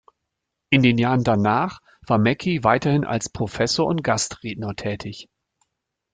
In 0.71 0.81
den 0.81 0.97
Jahren 0.97 1.23
danach 1.23 1.79
war 2.07 2.17
Mackey 2.17 2.63
weiterhin 2.63 3.05
als 3.05 3.29
Professor 3.29 3.85
und 3.85 4.03
Gastredner 4.03 4.75
tätig. 4.75 5.29